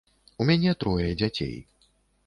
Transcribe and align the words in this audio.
У 0.41 0.47
мяне 0.49 0.73
трое 0.85 1.07
дзяцей. 1.21 1.57